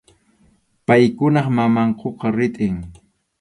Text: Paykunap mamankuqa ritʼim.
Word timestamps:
Paykunap 0.85 1.47
mamankuqa 1.55 2.27
ritʼim. 2.37 2.75